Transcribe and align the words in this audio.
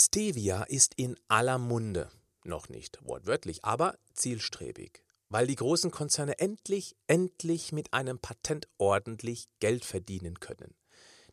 Stevia 0.00 0.62
ist 0.62 0.94
in 0.94 1.16
aller 1.26 1.58
Munde. 1.58 2.08
Noch 2.44 2.68
nicht 2.68 3.04
wortwörtlich, 3.04 3.64
aber 3.64 3.98
zielstrebig. 4.14 5.02
Weil 5.28 5.48
die 5.48 5.56
großen 5.56 5.90
Konzerne 5.90 6.38
endlich, 6.38 6.94
endlich 7.08 7.72
mit 7.72 7.92
einem 7.92 8.20
Patent 8.20 8.68
ordentlich 8.78 9.48
Geld 9.58 9.84
verdienen 9.84 10.38
können. 10.38 10.76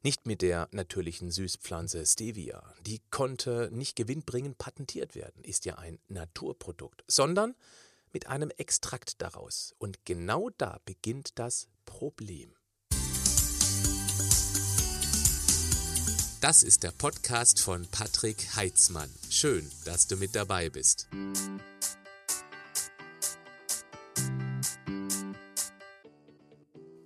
Nicht 0.01 0.25
mit 0.25 0.41
der 0.41 0.67
natürlichen 0.71 1.29
Süßpflanze 1.29 2.07
Stevia. 2.07 2.73
Die 2.81 3.04
konnte 3.12 3.70
nicht 3.71 3.96
gewinnbringend 3.96 4.57
patentiert 4.57 5.13
werden, 5.13 5.43
ist 5.43 5.65
ja 5.65 5.75
ein 5.75 5.99
Naturprodukt, 6.07 7.03
sondern 7.07 7.53
mit 8.13 8.25
einem 8.25 8.49
Extrakt 8.49 9.21
daraus. 9.21 9.75
Und 9.77 10.05
genau 10.05 10.49
da 10.57 10.79
beginnt 10.85 11.37
das 11.37 11.67
Problem. 11.85 12.55
Das 16.45 16.62
ist 16.62 16.84
der 16.84 16.91
Podcast 16.91 17.59
von 17.59 17.88
Patrick 17.88 18.55
Heitzmann. 18.55 19.09
Schön, 19.31 19.67
dass 19.84 20.05
du 20.05 20.16
mit 20.16 20.35
dabei 20.35 20.70
bist. 20.70 21.07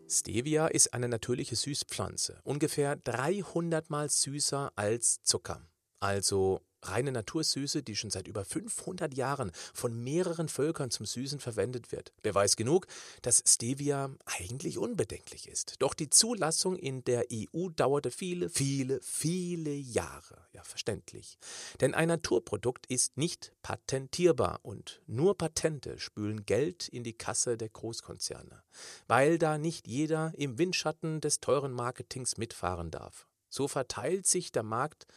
Stevia 0.10 0.68
ist 0.68 0.94
eine 0.94 1.08
natürliche 1.08 1.56
Süßpflanze, 1.56 2.42
ungefähr 2.44 2.98
300 2.98 3.90
mal 3.90 4.10
süßer 4.10 4.74
als 4.76 5.24
Zucker. 5.24 5.66
Also 6.02 6.60
reine 6.84 7.12
Natursüße, 7.12 7.84
die 7.84 7.96
schon 7.96 8.10
seit 8.10 8.28
über 8.28 8.46
500 8.46 9.14
Jahren 9.14 9.52
von 9.74 10.04
mehreren 10.04 10.50
Völkern 10.50 10.92
zum 10.92 11.06
Süßen 11.06 11.40
verwendet 11.40 11.92
wird. 11.92 12.14
Beweis 12.22 12.56
genug, 12.56 12.88
dass 13.22 13.44
Stevia 13.46 14.10
eigentlich 14.26 14.78
unbedenklich 14.78 15.48
ist. 15.48 15.76
Doch 15.80 15.94
die 15.94 16.10
Zulassung 16.10 16.76
in 16.76 17.04
der 17.04 17.26
EU 17.32 17.70
dauerte 17.70 18.12
viele, 18.12 18.50
viele, 18.50 19.00
viele 19.02 19.72
Jahre. 19.72 20.46
Ja, 20.54 20.64
verständlich. 20.64 21.38
Denn 21.82 21.94
ein 21.94 22.08
Naturprodukt 22.08 22.86
ist 22.88 23.18
nicht 23.18 23.54
patentierbar 23.62 24.60
und 24.64 25.02
nur 25.08 25.38
Patente 25.38 26.00
spülen 26.00 26.46
Geld 26.46 26.88
in 26.88 27.04
die 27.04 27.14
Kasse 27.14 27.58
der 27.58 27.70
Großkonzerne, 27.70 28.64
weil 29.08 29.38
da 29.38 29.58
nicht 29.58 29.88
jeder 29.88 30.34
im 30.38 30.58
Windschatten 30.58 31.22
des 31.22 31.40
teuren 31.40 31.72
Marketings 31.72 32.38
mitfahren 32.38 32.92
darf. 32.92 33.28
So 33.50 33.68
verteilt 33.68 34.28
sich 34.28 34.52
der 34.52 34.64
Markt 34.64 35.08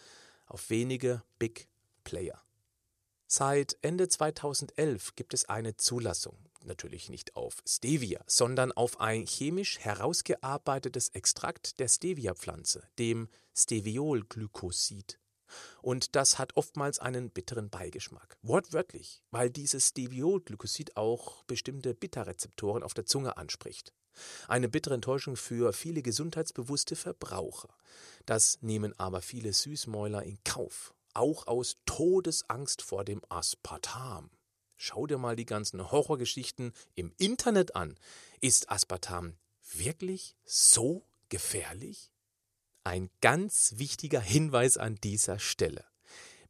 auf 0.52 0.68
wenige 0.70 1.22
Big 1.38 1.68
Player. 2.04 2.42
Seit 3.26 3.78
Ende 3.80 4.08
2011 4.08 5.16
gibt 5.16 5.32
es 5.32 5.48
eine 5.48 5.76
Zulassung, 5.76 6.36
natürlich 6.62 7.08
nicht 7.08 7.34
auf 7.34 7.62
Stevia, 7.66 8.22
sondern 8.26 8.72
auf 8.72 9.00
ein 9.00 9.24
chemisch 9.26 9.78
herausgearbeitetes 9.78 11.08
Extrakt 11.10 11.80
der 11.80 11.88
Stevia-Pflanze, 11.88 12.86
dem 12.98 13.28
Steviolglykosid. 13.56 15.18
Und 15.80 16.14
das 16.16 16.38
hat 16.38 16.56
oftmals 16.56 16.98
einen 16.98 17.30
bitteren 17.30 17.70
Beigeschmack. 17.70 18.36
Wortwörtlich, 18.42 19.22
weil 19.30 19.50
dieses 19.50 19.88
Steviolglykosid 19.88 20.98
auch 20.98 21.44
bestimmte 21.44 21.94
Bitterrezeptoren 21.94 22.82
auf 22.82 22.92
der 22.92 23.06
Zunge 23.06 23.38
anspricht. 23.38 23.94
Eine 24.48 24.68
bittere 24.68 24.94
Enttäuschung 24.94 25.36
für 25.36 25.72
viele 25.72 26.02
gesundheitsbewusste 26.02 26.96
Verbraucher. 26.96 27.68
Das 28.26 28.58
nehmen 28.60 28.98
aber 28.98 29.22
viele 29.22 29.52
Süßmäuler 29.52 30.22
in 30.22 30.38
Kauf, 30.44 30.94
auch 31.14 31.46
aus 31.46 31.76
Todesangst 31.86 32.82
vor 32.82 33.04
dem 33.04 33.22
Aspartam. 33.28 34.30
Schau 34.76 35.06
dir 35.06 35.18
mal 35.18 35.36
die 35.36 35.46
ganzen 35.46 35.92
Horrorgeschichten 35.92 36.72
im 36.94 37.12
Internet 37.16 37.76
an. 37.76 37.96
Ist 38.40 38.70
Aspartam 38.70 39.36
wirklich 39.74 40.34
so 40.44 41.06
gefährlich? 41.28 42.10
Ein 42.84 43.08
ganz 43.20 43.74
wichtiger 43.76 44.20
Hinweis 44.20 44.76
an 44.76 44.96
dieser 44.96 45.38
Stelle. 45.38 45.84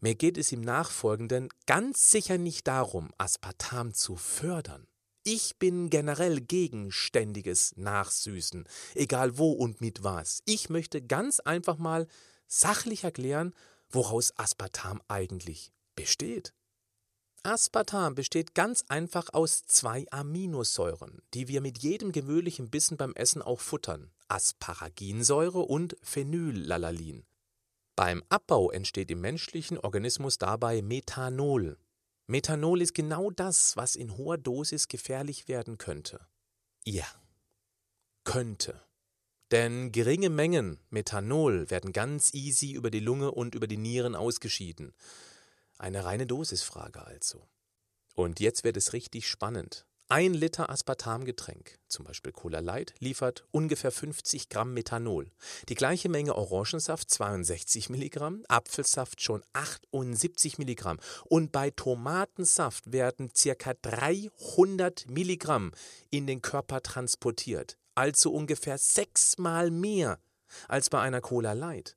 Mir 0.01 0.15
geht 0.15 0.39
es 0.39 0.51
im 0.51 0.63
Nachfolgenden 0.63 1.49
ganz 1.67 2.11
sicher 2.11 2.39
nicht 2.39 2.67
darum, 2.67 3.13
Aspartam 3.19 3.93
zu 3.93 4.17
fördern. 4.17 4.89
Ich 5.25 5.57
bin 5.59 5.89
generell 5.89 6.41
gegen 6.41 6.91
ständiges 6.91 7.77
Nachsüßen, 7.77 8.65
egal 8.95 9.39
wo 9.39 9.53
und 9.53 9.81
mit 9.81 10.03
was. 10.03 10.43
Ich 10.47 10.69
möchte 10.69 11.01
ganz 11.01 11.39
einfach 11.39 11.79
mal 11.79 12.09
sachlich 12.49 13.05
erklären, 13.05 13.55
woraus 13.89 14.33
Aspartam 14.37 15.01
eigentlich 15.07 15.73
besteht. 15.95 16.53
Aspartam 17.45 18.17
besteht 18.17 18.55
ganz 18.55 18.85
einfach 18.89 19.33
aus 19.33 19.65
zwei 19.65 20.07
Aminosäuren, 20.11 21.23
die 21.35 21.47
wir 21.47 21.61
mit 21.61 21.79
jedem 21.79 22.11
gewöhnlichen 22.11 22.71
Bissen 22.71 22.97
beim 22.97 23.15
Essen 23.15 23.43
auch 23.43 23.61
futtern: 23.61 24.11
Asparaginsäure 24.27 25.61
und 25.61 25.97
Phenylalanin. 26.03 27.25
Beim 27.95 28.25
Abbau 28.29 28.71
entsteht 28.71 29.11
im 29.11 29.21
menschlichen 29.21 29.79
Organismus 29.79 30.39
dabei 30.39 30.83
Methanol. 30.83 31.79
Methanol 32.27 32.81
ist 32.81 32.95
genau 32.95 33.31
das, 33.31 33.77
was 33.77 33.97
in 33.97 34.17
hoher 34.17 34.39
Dosis 34.39 34.89
gefährlich 34.89 35.49
werden 35.49 35.79
könnte. 35.79 36.27
Ja, 36.85 37.07
könnte. 38.25 38.81
Denn 39.51 39.93
geringe 39.93 40.31
Mengen 40.31 40.81
Methanol 40.89 41.69
werden 41.71 41.93
ganz 41.93 42.33
easy 42.33 42.73
über 42.73 42.91
die 42.91 43.01
Lunge 43.01 43.33
und 43.33 43.55
über 43.55 43.67
die 43.67 43.77
Nieren 43.77 44.15
ausgeschieden. 44.15 44.95
Eine 45.79 46.05
reine 46.05 46.27
Dosisfrage 46.27 47.05
also. 47.05 47.49
Und 48.15 48.41
jetzt 48.41 48.65
wird 48.65 48.77
es 48.77 48.93
richtig 48.93 49.29
spannend. 49.29 49.87
Ein 50.15 50.35
Liter 50.35 50.69
Aspartamgetränk, 50.69 51.79
zum 51.89 52.05
Beispiel 52.05 52.33
Cola 52.33 52.59
Light, 52.59 52.93
liefert 52.99 53.47
ungefähr 53.51 53.91
50 53.91 54.51
Gramm 54.51 54.75
Methanol. 54.75 55.31
Die 55.71 55.75
gleiche 55.75 56.11
Menge 56.11 56.35
Orangensaft 56.35 57.11
62 57.11 57.89
Milligramm, 57.89 58.45
Apfelsaft 58.47 59.23
schon 59.23 59.43
78 59.55 60.59
Milligramm 60.59 61.01
und 61.25 61.51
bei 61.51 61.71
Tomatensaft 61.71 62.93
werden 62.93 63.31
circa 63.35 63.73
300 63.73 65.09
Milligramm 65.09 65.73
in 66.11 66.27
den 66.27 66.43
Körper 66.43 66.83
transportiert. 66.83 67.79
Also 67.95 68.35
ungefähr 68.35 68.77
sechsmal 68.77 69.71
mehr 69.71 70.19
als 70.69 70.91
bei 70.91 71.01
einer 71.01 71.23
Cola 71.23 71.55
Light 71.55 71.97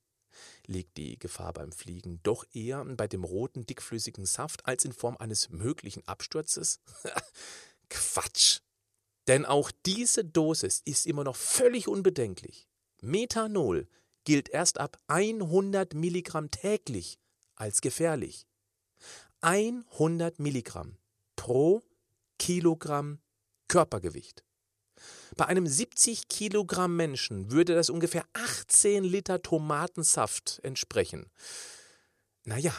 liegt 0.67 0.97
die 0.97 1.19
Gefahr 1.19 1.53
beim 1.53 1.71
Fliegen 1.71 2.19
doch 2.23 2.45
eher 2.53 2.83
bei 2.85 3.07
dem 3.07 3.23
roten, 3.23 3.65
dickflüssigen 3.65 4.25
Saft 4.25 4.65
als 4.65 4.85
in 4.85 4.93
Form 4.93 5.17
eines 5.17 5.49
möglichen 5.49 6.07
Absturzes? 6.07 6.79
Quatsch. 7.90 8.59
Denn 9.28 9.46
auch 9.46 9.72
diese 9.85 10.23
Dosis 10.23 10.81
ist 10.85 11.07
immer 11.07 11.23
noch 11.23 11.35
völlig 11.35 11.88
unbedenklich. 11.88 12.68
Methanol 13.01 13.88
gilt 14.23 14.50
erst 14.50 14.79
ab 14.79 15.00
100 15.07 15.94
Milligramm 15.94 16.51
täglich 16.51 17.19
als 17.56 17.81
gefährlich. 17.81 18.47
100 19.41 20.40
Milligramm 20.40 20.97
pro 21.35 21.84
Kilogramm 22.40 23.19
Körpergewicht. 23.68 24.44
Bei 25.35 25.46
einem 25.47 25.67
70 25.67 26.28
Kilogramm 26.28 26.96
Menschen 26.96 27.52
würde 27.52 27.75
das 27.75 27.90
ungefähr 27.90 28.25
18 28.34 29.03
Liter 29.03 29.41
Tomatensaft 29.41 30.59
entsprechen. 30.63 31.29
Naja, 32.44 32.73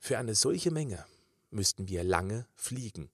für 0.00 0.18
eine 0.18 0.34
solche 0.34 0.70
Menge 0.70 1.04
müssten 1.50 1.88
wir 1.88 2.04
lange 2.04 2.46
fliegen. 2.54 3.10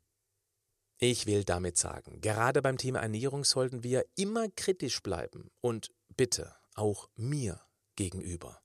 Ich 0.98 1.26
will 1.26 1.44
damit 1.44 1.76
sagen, 1.76 2.20
gerade 2.20 2.62
beim 2.62 2.78
Thema 2.78 3.00
Ernährung 3.00 3.44
sollten 3.44 3.82
wir 3.82 4.04
immer 4.14 4.48
kritisch 4.48 5.02
bleiben 5.02 5.50
und 5.60 5.90
bitte 6.16 6.54
auch 6.74 7.08
mir 7.16 7.60
gegenüber. 7.96 8.60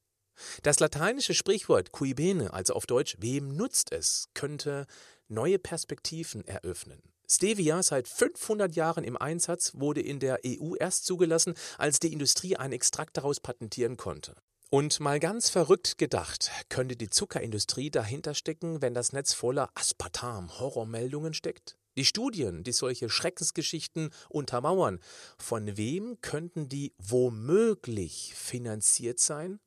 Das 0.63 0.79
lateinische 0.79 1.33
Sprichwort 1.33 1.91
cui 1.91 2.13
bene, 2.13 2.53
also 2.53 2.73
auf 2.73 2.85
Deutsch 2.85 3.17
wem 3.19 3.55
nutzt 3.55 3.91
es, 3.91 4.29
könnte 4.33 4.85
neue 5.27 5.59
Perspektiven 5.59 6.45
eröffnen. 6.47 7.01
Stevia, 7.27 7.83
seit 7.83 8.07
500 8.07 8.75
Jahren 8.75 9.03
im 9.03 9.15
Einsatz, 9.15 9.73
wurde 9.75 10.01
in 10.01 10.19
der 10.19 10.39
EU 10.45 10.75
erst 10.75 11.05
zugelassen, 11.05 11.53
als 11.77 11.99
die 11.99 12.11
Industrie 12.11 12.55
einen 12.55 12.73
Extrakt 12.73 13.17
daraus 13.17 13.39
patentieren 13.39 13.97
konnte. 13.97 14.35
Und 14.71 14.99
mal 14.99 15.19
ganz 15.19 15.49
verrückt 15.49 15.97
gedacht, 15.97 16.51
könnte 16.69 16.95
die 16.95 17.09
Zuckerindustrie 17.09 17.91
dahinter 17.91 18.33
stecken, 18.33 18.81
wenn 18.81 18.93
das 18.93 19.13
Netz 19.13 19.33
voller 19.33 19.69
Aspartam-Horrormeldungen 19.75 21.33
steckt? 21.33 21.78
Die 21.97 22.05
Studien, 22.05 22.63
die 22.63 22.71
solche 22.71 23.09
Schreckensgeschichten 23.09 24.11
untermauern, 24.29 24.99
von 25.37 25.77
wem 25.77 26.21
könnten 26.21 26.69
die 26.69 26.93
womöglich 26.97 28.33
finanziert 28.35 29.19
sein? 29.19 29.59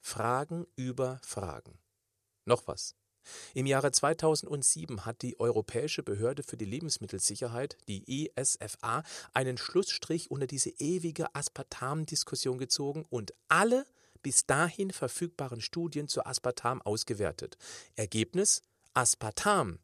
Fragen 0.00 0.66
über 0.76 1.20
Fragen. 1.22 1.78
Noch 2.44 2.66
was. 2.66 2.96
Im 3.54 3.66
Jahre 3.66 3.92
2007 3.92 5.04
hat 5.04 5.22
die 5.22 5.38
Europäische 5.38 6.02
Behörde 6.02 6.42
für 6.42 6.56
die 6.56 6.64
Lebensmittelsicherheit, 6.64 7.76
die 7.86 8.30
ESFA, 8.34 9.02
einen 9.32 9.58
Schlussstrich 9.58 10.30
unter 10.30 10.46
diese 10.46 10.70
ewige 10.70 11.34
Aspartam-Diskussion 11.34 12.58
gezogen 12.58 13.04
und 13.08 13.34
alle 13.48 13.86
bis 14.22 14.46
dahin 14.46 14.90
verfügbaren 14.90 15.60
Studien 15.60 16.08
zu 16.08 16.24
Aspartam 16.24 16.82
ausgewertet. 16.82 17.56
Ergebnis: 17.94 18.62
Aspartam 18.94 19.78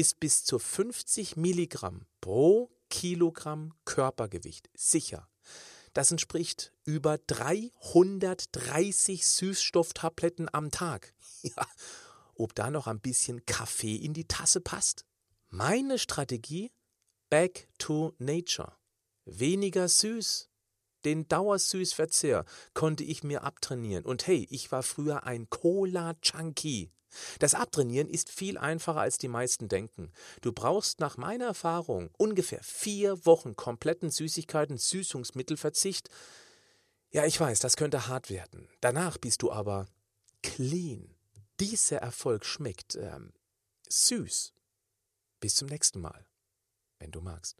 ist 0.00 0.18
bis 0.18 0.44
zu 0.44 0.58
50 0.58 1.36
Milligramm 1.36 2.06
pro 2.22 2.70
Kilogramm 2.88 3.74
Körpergewicht 3.84 4.70
sicher. 4.72 5.28
Das 5.92 6.10
entspricht 6.10 6.72
über 6.86 7.18
330 7.18 9.26
Süßstofftabletten 9.26 10.48
am 10.52 10.70
Tag. 10.70 11.12
Ja, 11.42 11.66
ob 12.34 12.54
da 12.54 12.70
noch 12.70 12.86
ein 12.86 13.00
bisschen 13.00 13.46
Kaffee 13.46 13.96
in 13.96 14.12
die 14.12 14.28
Tasse 14.28 14.60
passt? 14.60 15.06
Meine 15.48 15.98
Strategie? 15.98 16.70
Back 17.30 17.70
to 17.78 18.12
Nature. 18.18 18.76
Weniger 19.24 19.88
süß. 19.88 20.50
Den 21.06 21.28
Dauersüßverzehr 21.28 22.44
konnte 22.74 23.04
ich 23.04 23.24
mir 23.24 23.42
abtrainieren. 23.42 24.04
Und 24.04 24.26
hey, 24.26 24.46
ich 24.50 24.70
war 24.70 24.82
früher 24.82 25.24
ein 25.24 25.48
Cola-Junkie. 25.48 26.92
Das 27.38 27.54
Abtrainieren 27.54 28.08
ist 28.08 28.30
viel 28.30 28.58
einfacher, 28.58 29.00
als 29.00 29.18
die 29.18 29.28
meisten 29.28 29.68
denken. 29.68 30.12
Du 30.40 30.52
brauchst 30.52 31.00
nach 31.00 31.16
meiner 31.16 31.46
Erfahrung 31.46 32.10
ungefähr 32.18 32.62
vier 32.62 33.24
Wochen 33.26 33.56
kompletten 33.56 34.10
Süßigkeiten, 34.10 34.78
Süßungsmittelverzicht. 34.78 36.08
Ja, 37.10 37.24
ich 37.26 37.38
weiß, 37.40 37.60
das 37.60 37.76
könnte 37.76 38.06
hart 38.06 38.30
werden. 38.30 38.68
Danach 38.80 39.18
bist 39.18 39.42
du 39.42 39.50
aber 39.50 39.86
clean. 40.42 41.14
Dieser 41.58 41.98
Erfolg 41.98 42.44
schmeckt 42.44 42.96
ähm, 42.96 43.32
süß. 43.88 44.54
Bis 45.40 45.56
zum 45.56 45.68
nächsten 45.68 46.00
Mal, 46.00 46.26
wenn 46.98 47.10
du 47.10 47.20
magst. 47.20 47.56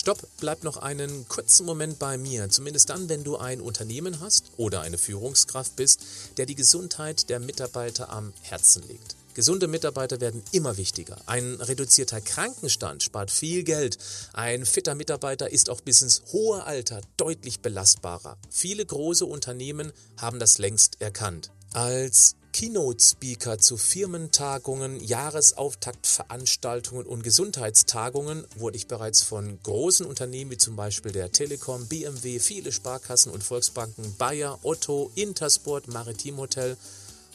Stopp, 0.00 0.26
bleib 0.38 0.64
noch 0.64 0.78
einen 0.78 1.28
kurzen 1.28 1.66
Moment 1.66 1.98
bei 1.98 2.16
mir, 2.16 2.48
zumindest 2.48 2.88
dann, 2.88 3.10
wenn 3.10 3.22
du 3.22 3.36
ein 3.36 3.60
Unternehmen 3.60 4.20
hast 4.20 4.46
oder 4.56 4.80
eine 4.80 4.96
Führungskraft 4.96 5.76
bist, 5.76 6.00
der 6.38 6.46
die 6.46 6.54
Gesundheit 6.54 7.28
der 7.28 7.38
Mitarbeiter 7.38 8.08
am 8.08 8.32
Herzen 8.40 8.82
legt. 8.88 9.14
Gesunde 9.34 9.68
Mitarbeiter 9.68 10.22
werden 10.22 10.42
immer 10.52 10.78
wichtiger. 10.78 11.18
Ein 11.26 11.56
reduzierter 11.56 12.22
Krankenstand 12.22 13.02
spart 13.02 13.30
viel 13.30 13.62
Geld. 13.62 13.98
Ein 14.32 14.64
fitter 14.64 14.94
Mitarbeiter 14.94 15.50
ist 15.52 15.68
auch 15.68 15.82
bis 15.82 16.00
ins 16.00 16.22
hohe 16.32 16.64
Alter 16.64 17.02
deutlich 17.18 17.60
belastbarer. 17.60 18.38
Viele 18.48 18.86
große 18.86 19.26
Unternehmen 19.26 19.92
haben 20.16 20.38
das 20.38 20.56
längst 20.56 21.02
erkannt. 21.02 21.50
Als 21.74 22.36
Keynote-Speaker 22.60 23.58
zu 23.58 23.78
Firmentagungen, 23.78 25.00
Jahresauftaktveranstaltungen 25.00 27.06
und 27.06 27.22
Gesundheitstagungen 27.22 28.44
wurde 28.54 28.76
ich 28.76 28.86
bereits 28.86 29.22
von 29.22 29.58
großen 29.62 30.04
Unternehmen 30.04 30.50
wie 30.50 30.58
zum 30.58 30.76
Beispiel 30.76 31.10
der 31.10 31.32
Telekom, 31.32 31.86
BMW, 31.86 32.38
viele 32.38 32.70
Sparkassen 32.70 33.32
und 33.32 33.42
Volksbanken, 33.42 34.14
Bayer, 34.18 34.58
Otto, 34.62 35.10
Intersport, 35.14 35.88
Maritim 35.88 36.36
Hotel 36.36 36.76